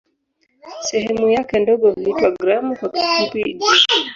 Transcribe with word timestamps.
Sehemu 0.81 1.29
yake 1.29 1.59
ndogo 1.59 1.91
huitwa 1.93 2.31
"gramu" 2.31 2.75
kwa 2.77 2.89
kifupi 2.89 3.43
"g". 3.53 3.59